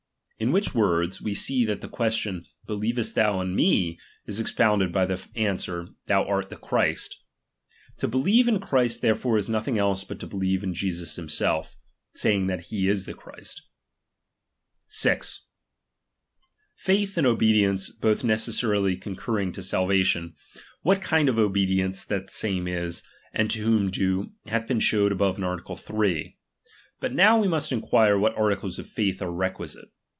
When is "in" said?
3.41-3.55, 8.47-8.59, 25.37-25.43